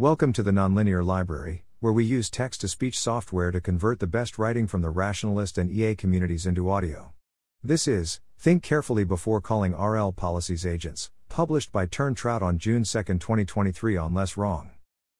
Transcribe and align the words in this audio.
Welcome 0.00 0.32
to 0.32 0.42
the 0.42 0.50
Nonlinear 0.50 1.04
Library, 1.04 1.66
where 1.80 1.92
we 1.92 2.06
use 2.06 2.30
text 2.30 2.62
to 2.62 2.68
speech 2.68 2.98
software 2.98 3.50
to 3.50 3.60
convert 3.60 4.00
the 4.00 4.06
best 4.06 4.38
writing 4.38 4.66
from 4.66 4.80
the 4.80 4.88
rationalist 4.88 5.58
and 5.58 5.70
EA 5.70 5.94
communities 5.94 6.46
into 6.46 6.70
audio. 6.70 7.12
This 7.62 7.86
is 7.86 8.18
Think 8.38 8.62
Carefully 8.62 9.04
Before 9.04 9.42
Calling 9.42 9.74
RL 9.74 10.12
Policies 10.12 10.64
Agents, 10.64 11.10
published 11.28 11.70
by 11.70 11.84
TurnTrout 11.84 12.40
on 12.40 12.56
June 12.56 12.82
2, 12.82 13.02
2023 13.02 13.98
on 13.98 14.14
LessWrong. 14.14 14.70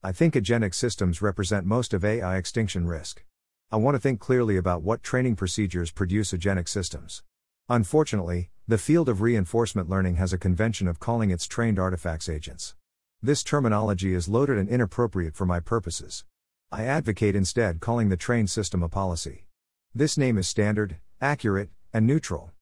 I 0.03 0.13
think 0.13 0.33
agentic 0.33 0.75
systems 0.75 1.21
represent 1.21 1.67
most 1.67 1.93
of 1.93 2.03
AI 2.03 2.39
extinction 2.39 2.87
risk. 2.87 3.23
I 3.71 3.77
want 3.77 3.97
to 3.97 4.01
think 4.01 4.19
clearly 4.19 4.57
about 4.57 4.81
what 4.81 5.03
training 5.03 5.37
procedures 5.37 5.91
produce 5.91 6.33
agentic 6.33 6.71
systems. 6.71 7.23
Unfortunately, 7.69 8.49
the 8.67 8.79
field 8.79 9.11
of 9.11 9.21
reinforcement 9.21 9.91
learning 9.91 10.17
has 10.17 10.33
a 10.33 10.39
convention 10.39 10.89
of 10.89 11.01
calling 11.01 11.31
its 11.31 11.47
trained 11.47 11.79
artifacts 11.79 12.31
agents. 12.31 12.77
This 13.23 13.43
terminology 13.43 14.15
is 14.15 14.31
loaded 14.31 14.57
and 14.57 14.67
inappropriate 14.67 15.35
for 15.35 15.45
my 15.45 15.61
purposes. 15.61 16.25
I 16.73 16.85
advocate 16.85 17.37
instead 17.37 17.79
calling 17.79 18.09
the 18.09 18.17
trained 18.17 18.49
system 18.49 18.83
a 18.83 18.89
policy. 18.89 19.45
This 19.95 20.17
name 20.17 20.39
is 20.39 20.49
standard, 20.49 20.97
accurate, 21.21 21.69
and 21.93 22.07
neutral. 22.07 22.53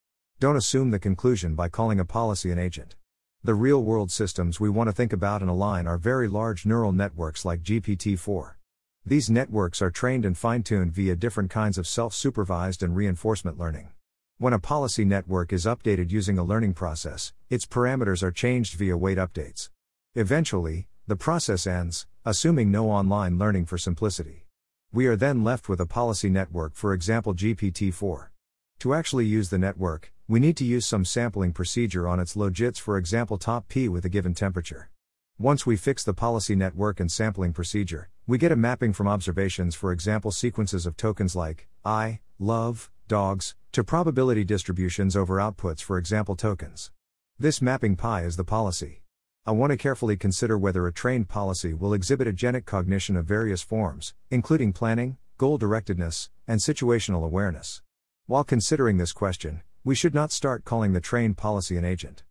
Don't 0.41 0.57
assume 0.57 0.91
the 0.91 0.99
conclusion 0.99 1.55
by 1.55 1.69
calling 1.69 2.01
a 2.01 2.05
policy 2.05 2.51
an 2.51 2.59
agent. 2.59 2.97
The 3.45 3.55
real 3.55 3.85
world 3.85 4.11
systems 4.11 4.59
we 4.59 4.69
want 4.69 4.89
to 4.89 4.93
think 4.93 5.13
about 5.13 5.43
and 5.43 5.51
align 5.51 5.87
are 5.87 5.97
very 5.97 6.27
large 6.27 6.67
neural 6.67 6.91
networks 6.91 7.45
like 7.45 7.63
GPT 7.63 8.19
4. 8.19 8.59
These 9.07 9.31
networks 9.31 9.81
are 9.81 9.93
trained 9.93 10.25
and 10.25 10.37
fine 10.37 10.65
tuned 10.65 10.91
via 10.91 11.15
different 11.15 11.51
kinds 11.51 11.79
of 11.79 11.87
self 11.87 12.13
supervised 12.15 12.83
and 12.83 12.97
reinforcement 12.97 13.61
learning. 13.61 13.91
When 14.39 14.53
a 14.53 14.59
policy 14.59 15.05
network 15.05 15.53
is 15.53 15.67
updated 15.67 16.11
using 16.11 16.37
a 16.37 16.43
learning 16.43 16.75
process, 16.75 17.33
its 17.49 17.65
parameters 17.65 18.25
are 18.25 18.33
changed 18.33 18.75
via 18.75 18.97
weight 18.97 19.19
updates. 19.19 19.71
Eventually, 20.15 20.89
the 21.07 21.17
process 21.17 21.67
ends, 21.67 22.07
assuming 22.25 22.71
no 22.71 22.91
online 22.91 23.39
learning 23.39 23.67
for 23.67 23.77
simplicity. 23.77 24.47
We 24.91 25.07
are 25.07 25.17
then 25.17 25.45
left 25.45 25.69
with 25.69 25.81
a 25.81 25.87
policy 25.87 26.31
network, 26.31 26.75
for 26.75 26.95
example 26.95 27.35
GPT 27.35 27.93
4. 27.93 28.33
To 28.81 28.95
actually 28.95 29.27
use 29.27 29.51
the 29.51 29.59
network, 29.59 30.13
we 30.27 30.41
need 30.41 30.57
to 30.57 30.65
use 30.65 30.87
some 30.87 31.05
sampling 31.05 31.53
procedure 31.53 32.09
on 32.09 32.21
its 32.21 32.37
logits, 32.37 32.79
for 32.79 32.97
example 32.97 33.37
top 33.37 33.69
P 33.69 33.89
with 33.89 34.05
a 34.07 34.09
given 34.09 34.35
temperature. 34.35 34.91
Once 35.39 35.67
we 35.67 35.77
fix 35.77 36.05
the 36.05 36.15
policy 36.15 36.55
network 36.55 37.01
and 37.01 37.13
sampling 37.13 37.53
procedure, 37.53 38.09
we 38.27 38.39
get 38.39 38.51
a 38.51 38.57
mapping 38.57 38.93
from 38.93 39.09
observations, 39.09 39.75
for 39.75 39.93
example 39.93 40.31
sequences 40.31 40.87
of 40.87 40.97
tokens 40.97 41.37
like 41.37 41.69
I, 41.85 42.21
love, 42.39 42.91
dogs, 43.09 43.55
to 43.73 43.85
probability 43.85 44.45
distributions 44.45 45.17
over 45.17 45.37
outputs, 45.37 45.81
for 45.81 45.99
example 45.99 46.35
tokens. 46.35 46.91
This 47.39 47.61
mapping 47.63 47.95
pi 47.95 48.23
is 48.23 48.37
the 48.37 48.45
policy. 48.45 49.03
I 49.49 49.53
want 49.53 49.71
to 49.71 49.79
carefully 49.79 50.19
consider 50.19 50.59
whether 50.59 50.87
a 50.87 50.93
trained 50.93 51.31
policy 51.31 51.73
will 51.73 51.95
exhibit 51.95 52.29
agentic 52.29 52.67
cognition 52.67 53.17
of 53.17 53.25
various 53.25 53.63
forms, 53.63 54.13
including 54.31 54.75
planning, 54.75 55.17
goal 55.39 55.59
directedness, 55.59 56.29
and 56.47 56.61
situational 56.61 57.25
awareness. 57.25 57.81
While 58.27 58.45
considering 58.45 58.99
this 58.99 59.15
question, 59.15 59.63
we 59.85 59.95
should 59.95 60.13
not 60.13 60.33
start 60.33 60.67
calling 60.67 60.93
the 60.93 61.01
trained 61.01 61.39
policy 61.39 61.79
an 61.79 61.87
agent. 61.87 62.25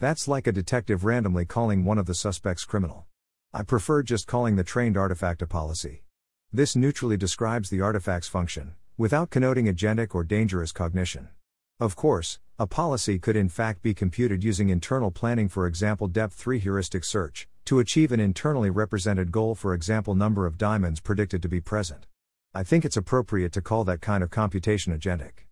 That's 0.00 0.26
like 0.26 0.48
a 0.48 0.52
detective 0.52 1.04
randomly 1.04 1.44
calling 1.44 1.84
one 1.84 1.96
of 1.96 2.06
the 2.06 2.14
suspects 2.16 2.64
criminal. 2.64 3.06
I 3.52 3.62
prefer 3.62 4.02
just 4.02 4.26
calling 4.26 4.56
the 4.56 4.64
trained 4.64 4.96
artifact 4.96 5.42
a 5.42 5.46
policy. 5.46 6.02
This 6.52 6.74
neutrally 6.74 7.16
describes 7.16 7.70
the 7.70 7.82
artifact's 7.82 8.26
function, 8.26 8.74
without 8.98 9.30
connoting 9.30 9.66
agentic 9.66 10.12
or 10.12 10.24
dangerous 10.24 10.72
cognition. 10.72 11.28
Of 11.84 11.96
course, 11.96 12.38
a 12.58 12.66
policy 12.66 13.18
could 13.18 13.36
in 13.36 13.50
fact 13.50 13.82
be 13.82 13.92
computed 13.92 14.42
using 14.42 14.70
internal 14.70 15.10
planning, 15.10 15.50
for 15.50 15.66
example, 15.66 16.08
depth 16.08 16.32
3 16.32 16.58
heuristic 16.58 17.04
search, 17.04 17.46
to 17.66 17.78
achieve 17.78 18.10
an 18.10 18.20
internally 18.20 18.70
represented 18.70 19.30
goal, 19.30 19.54
for 19.54 19.74
example, 19.74 20.14
number 20.14 20.46
of 20.46 20.56
diamonds 20.56 21.00
predicted 21.00 21.42
to 21.42 21.48
be 21.50 21.60
present. 21.60 22.06
I 22.54 22.62
think 22.62 22.86
it's 22.86 22.96
appropriate 22.96 23.52
to 23.52 23.60
call 23.60 23.84
that 23.84 24.00
kind 24.00 24.24
of 24.24 24.30
computation 24.30 24.98
agentic. 24.98 25.44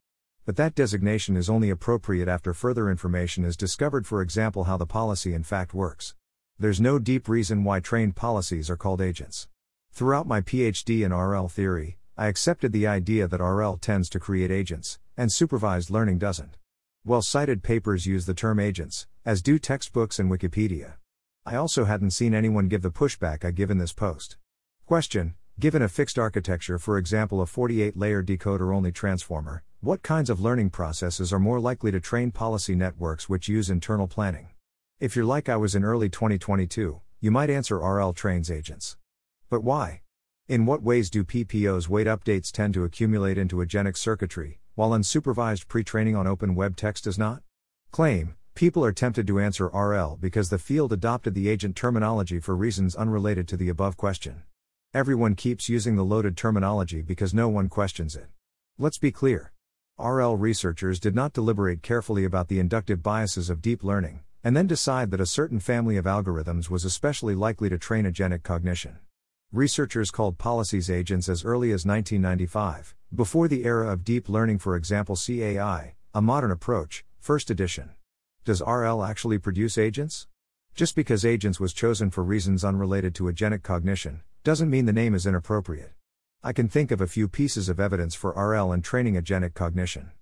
But 0.47 0.57
that 0.57 0.75
designation 0.75 1.37
is 1.37 1.51
only 1.51 1.69
appropriate 1.69 2.29
after 2.29 2.55
further 2.55 2.91
information 2.91 3.45
is 3.45 3.55
discovered, 3.55 4.07
for 4.07 4.23
example, 4.23 4.65
how 4.65 4.79
the 4.79 4.87
policy 4.87 5.35
in 5.35 5.43
fact 5.43 5.75
works. 5.75 6.15
There's 6.59 6.81
no 6.81 6.99
deep 6.99 7.29
reason 7.29 7.63
why 7.63 7.81
trained 7.81 8.17
policies 8.17 8.71
are 8.71 8.79
called 8.79 9.03
agents. 9.03 9.49
Throughout 9.93 10.27
my 10.27 10.41
PhD 10.41 11.05
in 11.05 11.13
RL 11.13 11.49
theory, 11.49 11.99
I 12.17 12.29
accepted 12.29 12.73
the 12.73 12.87
idea 12.87 13.29
that 13.29 13.43
RL 13.43 13.77
tends 13.77 14.09
to 14.09 14.19
create 14.19 14.51
agents, 14.51 14.99
and 15.17 15.33
supervised 15.33 15.91
learning 15.91 16.19
doesn't. 16.19 16.57
Well 17.05 17.23
cited 17.23 17.63
papers 17.63 18.07
use 18.07 18.27
the 18.27 18.35
term 18.35 18.61
agents, 18.61 19.07
as 19.25 19.43
do 19.43 19.59
textbooks 19.59 20.19
and 20.19 20.31
Wikipedia. 20.31 20.95
I 21.45 21.57
also 21.57 21.85
hadn't 21.85 22.13
seen 22.13 22.35
anyone 22.35 22.69
give 22.69 22.83
the 22.83 22.91
pushback 22.91 23.45
I 23.45 23.51
give 23.51 23.71
in 23.71 23.79
this 23.79 23.93
post. 23.93 24.37
Question 24.87 25.35
Given 25.59 25.83
a 25.83 25.89
fixed 25.89 26.19
architecture, 26.19 26.79
for 26.79 26.97
example 26.97 27.41
a 27.41 27.47
48 27.47 27.97
layer 27.97 28.23
decoder 28.23 28.75
only 28.75 28.91
transformer, 28.91 29.63
what 29.81 30.03
kinds 30.03 30.31
of 30.31 30.41
learning 30.41 30.71
processes 30.71 31.33
are 31.33 31.39
more 31.39 31.61
likely 31.61 31.91
to 31.91 32.01
train 32.01 32.31
policy 32.31 32.75
networks 32.75 33.29
which 33.29 33.49
use 33.49 33.69
internal 33.69 34.07
planning? 34.09 34.49
If 34.99 35.15
you're 35.15 35.25
like 35.25 35.49
I 35.49 35.57
was 35.57 35.75
in 35.75 35.85
early 35.85 36.09
2022, 36.09 37.01
you 37.21 37.31
might 37.31 37.51
answer 37.51 37.79
RL 37.79 38.13
trains 38.13 38.51
agents. 38.51 38.97
But 39.51 39.63
why? 39.63 40.03
In 40.49 40.65
what 40.65 40.83
ways 40.83 41.11
do 41.11 41.25
PPO's 41.25 41.89
weight 41.89 42.07
updates 42.07 42.51
tend 42.51 42.75
to 42.75 42.85
accumulate 42.85 43.37
into 43.37 43.57
agentic 43.57 43.97
circuitry, 43.97 44.61
while 44.75 44.91
unsupervised 44.91 45.69
pre 45.69 45.85
training 45.85 46.17
on 46.17 46.27
open 46.27 46.55
web 46.55 46.77
text 46.77 47.05
does 47.05 47.19
not? 47.19 47.43
Claim 47.91 48.35
People 48.55 48.85
are 48.85 48.93
tempted 48.93 49.27
to 49.27 49.41
answer 49.41 49.67
RL 49.69 50.19
because 50.21 50.51
the 50.51 50.59
field 50.59 50.93
adopted 50.93 51.35
the 51.35 51.49
agent 51.49 51.75
terminology 51.75 52.39
for 52.39 52.55
reasons 52.55 52.95
unrelated 52.95 53.49
to 53.49 53.57
the 53.57 53.71
above 53.71 53.97
question. 53.97 54.43
Everyone 54.93 55.35
keeps 55.35 55.71
using 55.71 55.97
the 55.97 56.05
loaded 56.05 56.37
terminology 56.37 57.01
because 57.01 57.33
no 57.33 57.49
one 57.49 57.71
questions 57.71 58.15
it. 58.15 58.27
Let's 58.79 58.99
be 58.99 59.11
clear. 59.11 59.53
RL 59.99 60.37
researchers 60.37 61.01
did 61.01 61.15
not 61.15 61.33
deliberate 61.33 61.83
carefully 61.83 62.25
about 62.25 62.49
the 62.49 62.61
inductive 62.61 63.03
biases 63.03 63.49
of 63.49 63.63
deep 63.63 63.83
learning, 63.83 64.21
and 64.45 64.55
then 64.55 64.67
decide 64.67 65.11
that 65.11 65.21
a 65.21 65.27
certain 65.27 65.59
family 65.59 65.97
of 65.97 66.05
algorithms 66.05 66.69
was 66.69 66.85
especially 66.85 67.35
likely 67.35 67.71
to 67.71 67.79
train 67.79 68.05
agentic 68.05 68.43
cognition. 68.43 68.99
Researchers 69.55 70.11
called 70.11 70.39
policies 70.39 70.89
agents 70.89 71.29
as 71.29 71.45
early 71.45 71.73
as 71.73 71.85
1995, 71.85 72.95
before 73.15 73.49
the 73.49 73.67
era 73.67 73.93
of 73.93 74.03
deep 74.03 74.31
learning, 74.31 74.59
for 74.59 74.77
example, 74.77 75.15
CAI, 75.15 75.95
a 76.15 76.23
modern 76.23 76.51
approach, 76.51 77.05
first 77.21 77.51
edition. 77.51 77.91
Does 78.47 78.63
RL 78.63 79.05
actually 79.05 79.37
produce 79.37 79.77
agents? 79.77 80.27
Just 80.75 80.97
because 80.97 81.27
agents 81.27 81.61
was 81.61 81.75
chosen 81.75 82.11
for 82.11 82.25
reasons 82.25 82.65
unrelated 82.65 83.15
to 83.17 83.25
agentic 83.25 83.63
cognition, 83.63 84.23
doesn't 84.43 84.71
mean 84.71 84.87
the 84.87 84.93
name 84.95 85.15
is 85.15 85.27
inappropriate. 85.27 85.93
I 86.43 86.55
can 86.55 86.71
think 86.71 86.91
of 86.91 87.03
a 87.03 87.07
few 87.07 87.29
pieces 87.29 87.69
of 87.69 87.79
evidence 87.79 88.15
for 88.15 88.31
RL 88.31 88.73
and 88.73 88.83
training 88.83 89.17
agentic 89.17 89.53
cognition. 89.53 90.13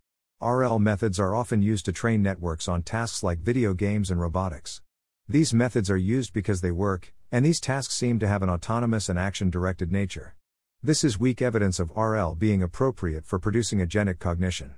RL 0.42 0.80
methods 0.80 1.20
are 1.20 1.36
often 1.36 1.62
used 1.62 1.84
to 1.84 1.92
train 1.92 2.20
networks 2.20 2.66
on 2.66 2.82
tasks 2.82 3.22
like 3.22 3.38
video 3.38 3.74
games 3.74 4.10
and 4.10 4.20
robotics. 4.20 4.82
These 5.28 5.54
methods 5.54 5.88
are 5.88 5.97
used 5.97 6.32
because 6.32 6.62
they 6.62 6.72
work, 6.72 7.14
and 7.32 7.44
these 7.44 7.60
tasks 7.60 7.94
seem 7.94 8.18
to 8.18 8.28
have 8.28 8.42
an 8.42 8.50
autonomous 8.50 9.08
and 9.08 9.18
action 9.18 9.50
directed 9.50 9.92
nature. 9.92 10.34
This 10.82 11.04
is 11.04 11.20
weak 11.20 11.42
evidence 11.42 11.78
of 11.78 11.91
RL 11.96 12.34
being 12.34 12.62
appropriate 12.62 13.26
for 13.26 13.38
producing 13.38 13.80
agentic 13.80 14.18
cognition. 14.18 14.74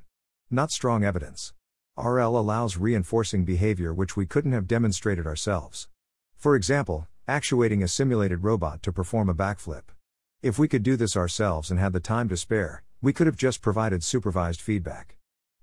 Not 0.50 0.70
strong 0.70 1.04
evidence. 1.04 1.54
RL 1.96 2.36
allows 2.36 2.76
reinforcing 2.76 3.44
behavior 3.44 3.94
which 3.94 4.16
we 4.16 4.26
couldn't 4.26 4.52
have 4.52 4.66
demonstrated 4.66 5.26
ourselves. 5.26 5.88
For 6.36 6.56
example, 6.56 7.06
actuating 7.28 7.84
a 7.84 7.88
simulated 7.88 8.42
robot 8.42 8.82
to 8.82 8.92
perform 8.92 9.28
a 9.28 9.34
backflip. 9.34 9.84
If 10.42 10.58
we 10.58 10.66
could 10.66 10.82
do 10.82 10.96
this 10.96 11.16
ourselves 11.16 11.70
and 11.70 11.78
had 11.78 11.92
the 11.92 12.00
time 12.00 12.28
to 12.30 12.36
spare, 12.36 12.82
we 13.00 13.12
could 13.12 13.28
have 13.28 13.36
just 13.36 13.62
provided 13.62 14.02
supervised 14.02 14.60
feedback. 14.60 15.18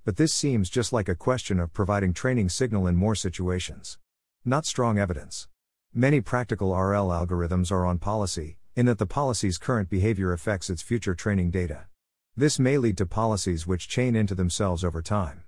But 0.06 0.16
this 0.16 0.34
seems 0.34 0.70
just 0.70 0.94
like 0.94 1.10
a 1.10 1.16
question 1.16 1.60
of 1.60 1.74
providing 1.74 2.14
training 2.14 2.48
signal 2.48 2.88
in 2.88 2.96
more 2.96 3.16
situations. 3.16 3.98
Not 4.46 4.66
strong 4.66 4.98
evidence. 4.98 5.49
Many 5.96 6.22
practical 6.22 6.70
RL 6.70 7.08
algorithms 7.08 7.72
are 7.72 7.84
on 7.84 7.98
policy, 7.98 8.58
in 8.76 8.86
that 8.86 9.00
the 9.00 9.08
policy's 9.08 9.58
current 9.58 9.90
behavior 9.90 10.32
affects 10.32 10.70
its 10.70 10.84
future 10.84 11.16
training 11.16 11.50
data. 11.50 11.88
This 12.38 12.60
may 12.60 12.78
lead 12.78 12.96
to 13.00 13.08
policies 13.08 13.66
which 13.66 13.90
chain 13.90 14.16
into 14.16 14.36
themselves 14.36 14.84
over 14.84 15.02
time. 15.02 15.46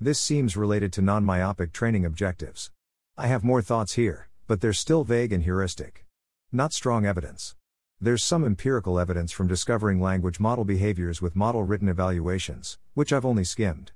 This 0.00 0.18
seems 0.18 0.56
related 0.56 0.92
to 0.94 1.02
non 1.02 1.24
myopic 1.24 1.72
training 1.72 2.04
objectives. 2.04 2.72
I 3.16 3.28
have 3.28 3.44
more 3.44 3.62
thoughts 3.62 3.92
here, 3.92 4.28
but 4.48 4.60
they're 4.60 4.72
still 4.72 5.04
vague 5.04 5.32
and 5.32 5.44
heuristic. 5.44 6.04
Not 6.50 6.72
strong 6.72 7.06
evidence. 7.06 7.54
There's 8.00 8.24
some 8.24 8.44
empirical 8.44 8.98
evidence 8.98 9.30
from 9.30 9.46
discovering 9.46 10.00
language 10.00 10.40
model 10.40 10.64
behaviors 10.64 11.22
with 11.22 11.36
model 11.36 11.62
written 11.62 11.88
evaluations, 11.88 12.78
which 12.94 13.12
I've 13.12 13.24
only 13.24 13.44
skimmed. 13.44 13.92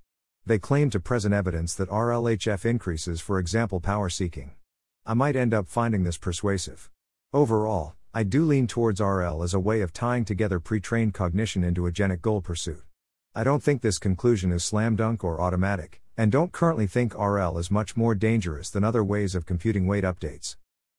They 0.46 0.60
claim 0.60 0.90
to 0.90 1.00
present 1.00 1.34
evidence 1.34 1.74
that 1.74 1.90
RLHF 1.90 2.64
increases, 2.64 3.20
for 3.20 3.40
example, 3.40 3.80
power 3.80 4.08
seeking. 4.08 4.52
I 5.08 5.14
might 5.14 5.36
end 5.36 5.54
up 5.54 5.68
finding 5.68 6.04
this 6.04 6.18
persuasive. 6.18 6.90
Overall, 7.32 7.94
I 8.12 8.24
do 8.24 8.44
lean 8.44 8.66
towards 8.66 9.00
RL 9.00 9.42
as 9.42 9.54
a 9.54 9.58
way 9.58 9.80
of 9.80 9.94
tying 9.94 10.26
together 10.26 10.60
pre 10.60 10.80
trained 10.80 11.14
cognition 11.14 11.64
into 11.64 11.84
agentic 11.84 12.20
goal 12.20 12.42
pursuit. 12.42 12.82
I 13.34 13.42
don't 13.42 13.62
think 13.62 13.80
this 13.80 13.98
conclusion 13.98 14.52
is 14.52 14.66
slam 14.66 14.96
dunk 14.96 15.24
or 15.24 15.40
automatic, 15.40 16.02
and 16.18 16.30
don't 16.30 16.52
currently 16.52 16.86
think 16.86 17.14
RL 17.14 17.56
is 17.56 17.70
much 17.70 17.96
more 17.96 18.14
dangerous 18.14 18.68
than 18.68 18.84
other 18.84 19.02
ways 19.02 19.34
of 19.34 19.46
computing 19.46 19.86
weight 19.86 20.04
updates. 20.04 20.56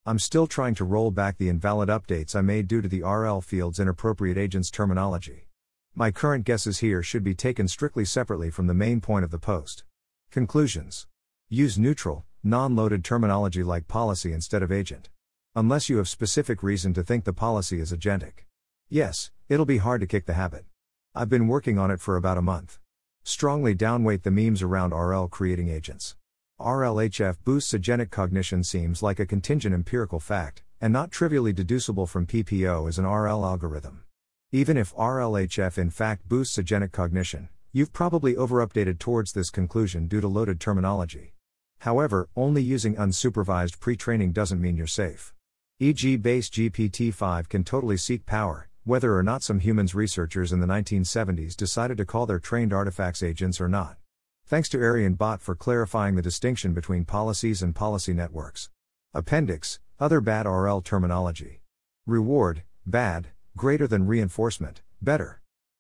I'm 0.08 0.18
still 0.18 0.48
trying 0.48 0.74
to 0.76 0.86
roll 0.86 1.12
back 1.12 1.38
the 1.38 1.50
invalid 1.50 1.90
updates 1.90 2.36
I 2.36 2.42
made 2.42 2.68
due 2.68 2.82
to 2.82 2.90
the 2.90 3.04
RL 3.04 3.42
field's 3.42 3.80
inappropriate 3.80 4.40
agents 4.40 4.72
terminology. 4.72 5.46
My 5.94 6.10
current 6.10 6.46
guesses 6.46 6.80
here 6.80 7.04
should 7.04 7.24
be 7.24 7.36
taken 7.36 7.68
strictly 7.68 8.06
separately 8.06 8.50
from 8.50 8.66
the 8.66 8.74
main 8.74 9.02
point 9.02 9.24
of 9.24 9.30
the 9.30 9.38
post. 9.38 9.84
Conclusions 10.32 11.06
Use 11.48 11.78
neutral, 11.78 12.26
non 12.44 12.76
loaded 12.76 13.04
terminology 13.04 13.64
like 13.64 13.88
policy 13.88 14.32
instead 14.32 14.64
of 14.64 14.72
agent. 14.72 15.10
Unless 15.56 15.90
you 15.90 15.98
have 15.98 16.08
specific 16.08 16.64
reason 16.64 16.94
to 16.94 17.04
think 17.04 17.26
the 17.26 17.34
policy 17.34 17.80
is 17.82 17.92
agentic. 17.92 18.46
Yes, 18.88 19.32
it'll 19.50 19.66
be 19.66 19.78
hard 19.78 20.00
to 20.02 20.08
kick 20.08 20.26
the 20.26 20.34
habit. 20.34 20.66
I've 21.14 21.30
been 21.30 21.48
working 21.48 21.78
on 21.78 21.92
it 21.92 22.00
for 22.00 22.16
about 22.16 22.38
a 22.38 22.42
month. 22.42 22.80
Strongly 23.24 23.76
downweight 23.76 24.24
the 24.24 24.32
memes 24.32 24.62
around 24.62 24.92
RL 24.92 25.28
creating 25.28 25.70
agents. 25.70 26.16
RLHF 26.60 27.38
boosts 27.44 27.74
agentic 27.74 28.10
cognition 28.10 28.64
seems 28.64 29.04
like 29.04 29.20
a 29.20 29.26
contingent 29.26 29.74
empirical 29.74 30.20
fact, 30.20 30.64
and 30.80 30.94
not 30.94 31.12
trivially 31.12 31.52
deducible 31.52 32.08
from 32.08 32.26
PPO 32.26 32.88
as 32.88 32.98
an 32.98 33.06
RL 33.06 33.46
algorithm. 33.46 34.04
Even 34.52 34.78
if 34.78 34.96
RLHF 34.96 35.78
in 35.78 35.90
fact 35.90 36.28
boosts 36.30 36.58
agentic 36.58 36.92
cognition, 36.92 37.50
you've 37.74 37.94
probably 37.94 38.36
overupdated 38.36 38.98
towards 38.98 39.34
this 39.34 39.50
conclusion 39.50 40.08
due 40.08 40.22
to 40.22 40.28
loaded 40.28 40.60
terminology. 40.60 41.34
However, 41.80 42.28
only 42.36 42.62
using 42.62 42.96
unsupervised 42.96 43.80
pre 43.80 43.96
training 43.96 44.34
doesn't 44.34 44.62
mean 44.62 44.76
you're 44.76 44.88
safe. 44.88 45.34
E.g., 45.80 46.18
base 46.18 46.50
GPT 46.50 47.14
5 47.14 47.48
can 47.48 47.64
totally 47.64 47.96
seek 47.96 48.26
power, 48.26 48.68
whether 48.84 49.16
or 49.16 49.24
not 49.24 49.44
some 49.44 49.60
humans 49.60 49.96
researchers 49.96 50.52
in 50.52 50.60
the 50.60 50.68
1970s 50.68 51.56
decided 51.56 51.98
to 51.98 52.06
call 52.06 52.26
their 52.26 52.40
trained 52.40 52.74
artifacts 52.74 53.24
agents 53.24 53.62
or 53.62 53.70
not. 53.70 53.98
Thanks 54.46 54.68
to 54.70 54.82
Aryan 54.82 55.16
Bhatt 55.16 55.40
for 55.40 55.56
clarifying 55.56 56.16
the 56.16 56.22
distinction 56.22 56.74
between 56.74 57.06
policies 57.06 57.62
and 57.62 57.74
policy 57.74 58.14
networks. 58.14 58.70
Appendix 59.14 59.80
Other 60.00 60.20
bad 60.20 60.46
RL 60.48 60.82
terminology. 60.82 61.62
Reward, 62.06 62.64
bad, 62.86 63.28
greater 63.56 63.88
than 63.88 64.08
reinforcement, 64.08 64.82
better. 65.02 65.39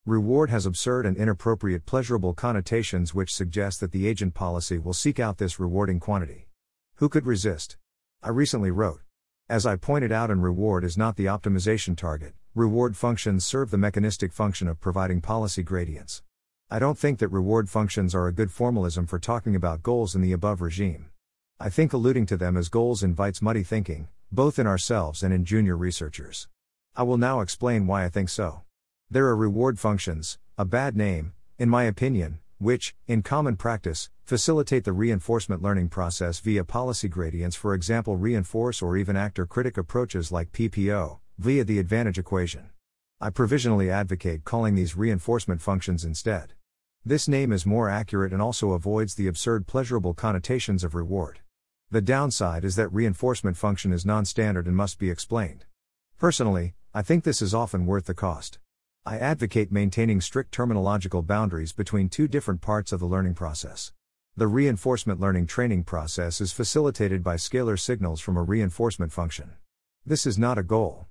Reward 0.10 0.50
has 0.50 0.66
absurd 0.66 1.06
and 1.06 1.16
inappropriate 1.16 1.86
pleasurable 1.86 2.34
connotations 2.34 3.14
which 3.14 3.32
suggest 3.32 3.80
that 3.80 3.92
the 3.92 4.08
agent 4.08 4.34
policy 4.34 4.80
will 4.80 4.92
seek 4.92 5.20
out 5.20 5.38
this 5.38 5.60
rewarding 5.60 6.00
quantity. 6.00 6.48
Who 6.96 7.10
could 7.10 7.28
resist? 7.28 7.78
I 8.24 8.30
recently 8.30 8.72
wrote. 8.72 9.02
As 9.48 9.68
I 9.68 9.76
pointed 9.76 10.12
out, 10.12 10.32
and 10.32 10.42
reward 10.42 10.84
is 10.84 10.98
not 10.98 11.16
the 11.16 11.28
optimization 11.28 11.96
target, 11.96 12.34
reward 12.56 12.98
functions 12.98 13.46
serve 13.46 13.70
the 13.70 13.78
mechanistic 13.78 14.34
function 14.34 14.68
of 14.68 14.82
providing 14.82 15.22
policy 15.22 15.62
gradients. 15.62 16.24
I 16.72 16.80
don't 16.80 16.98
think 16.98 17.20
that 17.20 17.28
reward 17.28 17.70
functions 17.70 18.16
are 18.16 18.26
a 18.26 18.34
good 18.34 18.50
formalism 18.50 19.06
for 19.06 19.20
talking 19.20 19.56
about 19.56 19.84
goals 19.84 20.16
in 20.16 20.22
the 20.22 20.32
above 20.32 20.60
regime. 20.60 21.12
I 21.60 21.70
think 21.70 21.94
alluding 21.94 22.26
to 22.26 22.36
them 22.36 22.58
as 22.58 22.70
goals 22.70 23.04
invites 23.04 23.44
muddy 23.44 23.62
thinking, 23.62 24.08
both 24.32 24.58
in 24.58 24.66
ourselves 24.66 25.22
and 25.22 25.32
in 25.32 25.46
junior 25.46 25.78
researchers. 25.78 26.48
I 26.96 27.04
will 27.04 27.20
now 27.20 27.42
explain 27.42 27.86
why 27.86 28.06
I 28.06 28.10
think 28.10 28.30
so. 28.30 28.64
There 29.12 29.26
are 29.26 29.36
reward 29.36 29.80
functions, 29.80 30.38
a 30.56 30.66
bad 30.66 30.96
name, 30.96 31.34
in 31.58 31.68
my 31.68 31.86
opinion, 31.86 32.42
which, 32.60 32.94
in 33.08 33.24
common 33.24 33.56
practice, 33.56 34.12
facilitate 34.24 34.84
the 34.84 34.94
reinforcement 34.94 35.64
learning 35.64 35.90
process 35.90 36.40
via 36.40 36.64
policy 36.64 37.08
gradients, 37.08 37.56
for 37.56 37.74
example, 37.74 38.18
reinforce 38.18 38.84
or 38.84 38.96
even 38.96 39.16
actor 39.16 39.48
critic 39.48 39.80
approaches 39.80 40.32
like 40.32 40.52
PPO, 40.52 41.18
via 41.40 41.64
the 41.64 41.80
advantage 41.80 42.20
equation. 42.20 42.70
I 43.20 43.32
provisionally 43.32 43.90
advocate 43.90 44.44
calling 44.44 44.76
these 44.76 44.96
reinforcement 44.96 45.60
functions 45.60 46.06
instead. 46.06 46.54
This 47.04 47.28
name 47.28 47.52
is 47.52 47.66
more 47.66 47.90
accurate 47.90 48.32
and 48.32 48.44
also 48.44 48.74
avoids 48.74 49.16
the 49.16 49.28
absurd 49.28 49.66
pleasurable 49.66 50.14
connotations 50.14 50.84
of 50.84 50.94
reward. 50.94 51.40
The 51.90 52.02
downside 52.02 52.64
is 52.64 52.76
that 52.76 52.94
reinforcement 52.94 53.58
function 53.58 53.92
is 53.92 54.06
non 54.06 54.26
standard 54.26 54.68
and 54.68 54.76
must 54.76 55.00
be 55.00 55.10
explained. 55.10 55.66
Personally, 56.20 56.76
I 56.94 57.02
think 57.02 57.24
this 57.24 57.42
is 57.42 57.56
often 57.56 57.88
worth 57.88 58.06
the 58.06 58.14
cost. 58.14 58.60
I 59.10 59.18
advocate 59.18 59.72
maintaining 59.72 60.22
strict 60.22 60.54
terminological 60.54 61.26
boundaries 61.26 61.74
between 61.74 62.10
two 62.10 62.28
different 62.28 62.62
parts 62.62 62.92
of 62.92 63.00
the 63.00 63.08
learning 63.08 63.34
process. 63.34 63.92
The 64.38 64.46
reinforcement 64.46 65.20
learning 65.20 65.48
training 65.48 65.86
process 65.86 66.40
is 66.40 66.52
facilitated 66.54 67.24
by 67.24 67.36
scalar 67.36 67.80
signals 67.80 68.22
from 68.22 68.38
a 68.38 68.44
reinforcement 68.44 69.12
function. 69.12 69.54
This 70.06 70.28
is 70.28 70.38
not 70.38 70.60
a 70.60 70.64
goal. 70.64 71.08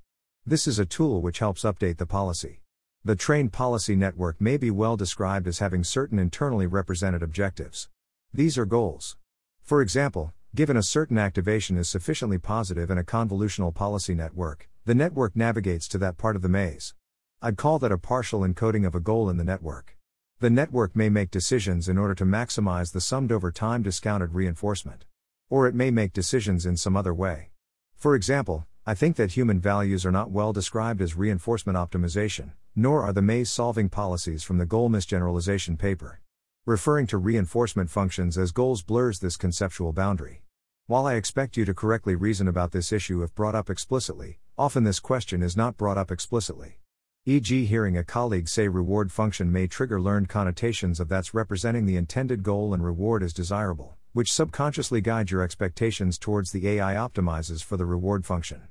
This 0.46 0.68
is 0.68 0.78
a 0.78 0.86
tool 0.86 1.20
which 1.22 1.40
helps 1.40 1.64
update 1.64 1.96
the 1.96 2.06
policy. 2.06 2.62
The 3.04 3.16
trained 3.16 3.52
policy 3.52 3.96
network 3.96 4.40
may 4.40 4.58
be 4.58 4.70
well 4.70 4.96
described 4.96 5.48
as 5.48 5.58
having 5.58 5.82
certain 5.82 6.20
internally 6.20 6.68
represented 6.68 7.24
objectives. 7.24 7.88
These 8.32 8.56
are 8.56 8.64
goals. 8.64 9.16
For 9.60 9.82
example, 9.82 10.32
given 10.54 10.76
a 10.76 10.84
certain 10.84 11.18
activation 11.18 11.76
is 11.76 11.88
sufficiently 11.88 12.38
positive 12.38 12.92
in 12.92 12.98
a 12.98 13.02
convolutional 13.02 13.74
policy 13.74 14.14
network, 14.14 14.68
the 14.84 14.94
network 14.94 15.34
navigates 15.34 15.88
to 15.88 15.98
that 15.98 16.16
part 16.16 16.36
of 16.36 16.42
the 16.42 16.48
maze. 16.48 16.94
I'd 17.40 17.56
call 17.56 17.78
that 17.78 17.92
a 17.92 17.98
partial 17.98 18.40
encoding 18.40 18.84
of 18.84 18.96
a 18.96 19.00
goal 19.00 19.30
in 19.30 19.36
the 19.36 19.44
network. 19.44 19.96
The 20.40 20.50
network 20.50 20.96
may 20.96 21.08
make 21.08 21.30
decisions 21.30 21.88
in 21.88 21.96
order 21.96 22.16
to 22.16 22.24
maximize 22.24 22.90
the 22.90 23.00
summed 23.00 23.30
over 23.30 23.52
time 23.52 23.80
discounted 23.84 24.34
reinforcement. 24.34 25.04
Or 25.48 25.68
it 25.68 25.74
may 25.74 25.92
make 25.92 26.12
decisions 26.12 26.66
in 26.66 26.76
some 26.76 26.96
other 26.96 27.14
way. 27.14 27.50
For 27.94 28.16
example, 28.16 28.66
I 28.84 28.94
think 28.94 29.14
that 29.16 29.32
human 29.32 29.60
values 29.60 30.04
are 30.04 30.10
not 30.10 30.32
well 30.32 30.52
described 30.52 31.00
as 31.00 31.14
reinforcement 31.14 31.78
optimization, 31.78 32.54
nor 32.74 33.04
are 33.04 33.12
the 33.12 33.22
maze 33.22 33.52
solving 33.52 33.88
policies 33.88 34.42
from 34.42 34.58
the 34.58 34.66
goal 34.66 34.90
misgeneralization 34.90 35.78
paper. 35.78 36.20
Referring 36.66 37.06
to 37.06 37.18
reinforcement 37.18 37.88
functions 37.88 38.36
as 38.36 38.50
goals 38.50 38.82
blurs 38.82 39.20
this 39.20 39.36
conceptual 39.36 39.92
boundary. 39.92 40.42
While 40.88 41.06
I 41.06 41.14
expect 41.14 41.56
you 41.56 41.64
to 41.66 41.74
correctly 41.74 42.16
reason 42.16 42.48
about 42.48 42.72
this 42.72 42.90
issue 42.90 43.22
if 43.22 43.32
brought 43.32 43.54
up 43.54 43.70
explicitly, 43.70 44.40
often 44.58 44.82
this 44.82 44.98
question 44.98 45.40
is 45.40 45.56
not 45.56 45.76
brought 45.76 45.98
up 45.98 46.10
explicitly. 46.10 46.80
E.g., 47.30 47.66
hearing 47.66 47.98
a 47.98 48.02
colleague 48.02 48.48
say 48.48 48.68
reward 48.68 49.12
function 49.12 49.52
may 49.52 49.66
trigger 49.66 50.00
learned 50.00 50.30
connotations 50.30 50.98
of 50.98 51.10
that's 51.10 51.34
representing 51.34 51.84
the 51.84 51.98
intended 51.98 52.42
goal 52.42 52.72
and 52.72 52.82
reward 52.82 53.22
as 53.22 53.34
desirable, 53.34 53.98
which 54.14 54.32
subconsciously 54.32 55.02
guide 55.02 55.30
your 55.30 55.42
expectations 55.42 56.16
towards 56.16 56.52
the 56.52 56.66
AI 56.66 56.94
optimizes 56.94 57.62
for 57.62 57.76
the 57.76 57.84
reward 57.84 58.24
function. 58.24 58.62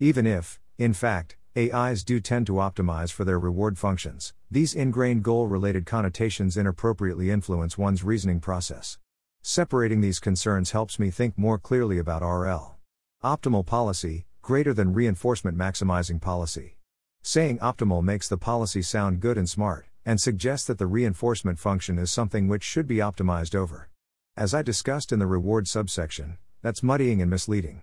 Even 0.00 0.26
if, 0.26 0.58
in 0.76 0.92
fact, 0.92 1.36
AIs 1.56 2.02
do 2.02 2.18
tend 2.18 2.48
to 2.48 2.54
optimize 2.54 3.12
for 3.12 3.24
their 3.24 3.38
reward 3.38 3.78
functions, 3.78 4.34
these 4.50 4.74
ingrained 4.74 5.22
goal 5.22 5.46
related 5.46 5.86
connotations 5.86 6.56
inappropriately 6.56 7.30
influence 7.30 7.78
one's 7.78 8.02
reasoning 8.02 8.40
process. 8.40 8.98
Separating 9.40 10.00
these 10.00 10.18
concerns 10.18 10.72
helps 10.72 10.98
me 10.98 11.12
think 11.12 11.38
more 11.38 11.60
clearly 11.60 11.98
about 11.98 12.22
RL. 12.22 12.76
Optimal 13.22 13.64
policy, 13.64 14.24
greater 14.42 14.74
than 14.74 14.94
reinforcement 14.94 15.56
maximizing 15.56 16.20
policy. 16.20 16.79
Saying 17.22 17.58
optimal 17.58 18.02
makes 18.02 18.28
the 18.28 18.38
policy 18.38 18.80
sound 18.80 19.20
good 19.20 19.36
and 19.36 19.48
smart, 19.48 19.86
and 20.06 20.18
suggests 20.18 20.66
that 20.66 20.78
the 20.78 20.86
reinforcement 20.86 21.58
function 21.58 21.98
is 21.98 22.10
something 22.10 22.48
which 22.48 22.64
should 22.64 22.86
be 22.86 22.96
optimized 22.96 23.54
over. 23.54 23.90
As 24.36 24.54
I 24.54 24.62
discussed 24.62 25.12
in 25.12 25.18
the 25.18 25.26
reward 25.26 25.68
subsection, 25.68 26.38
that's 26.62 26.82
muddying 26.82 27.20
and 27.20 27.30
misleading. 27.30 27.82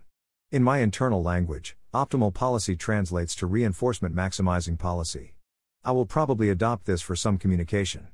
In 0.51 0.63
my 0.63 0.79
internal 0.79 1.21
language, 1.21 1.77
optimal 1.93 2.33
policy 2.33 2.75
translates 2.75 3.35
to 3.35 3.45
reinforcement 3.45 4.15
maximizing 4.15 4.77
policy. 4.77 5.35
I 5.83 5.91
will 5.91 6.05
probably 6.07 6.49
adopt 6.49 6.85
this 6.85 7.01
for 7.01 7.15
some 7.15 7.37
communication. 7.37 8.07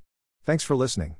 Thanks 0.45 0.63
for 0.63 0.75
listening. 0.75 1.15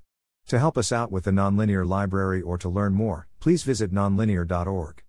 To 0.48 0.60
help 0.60 0.78
us 0.78 0.92
out 0.92 1.12
with 1.12 1.24
the 1.24 1.32
Nonlinear 1.32 1.88
Library 1.88 2.42
or 2.42 2.58
to 2.58 2.68
learn 2.68 2.94
more, 2.94 3.28
please 3.40 3.64
visit 3.64 3.94
nonlinear.org. 3.94 5.04